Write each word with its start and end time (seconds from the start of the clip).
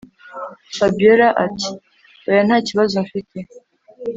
fabiora 0.77 1.27
ati”hoya 1.45 2.41
ntakibazo 2.47 2.95
mfite 3.05 3.37